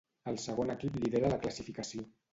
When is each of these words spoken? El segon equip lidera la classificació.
El 0.31 0.37
segon 0.43 0.73
equip 0.75 0.97
lidera 1.03 1.31
la 1.35 1.39
classificació. 1.45 2.11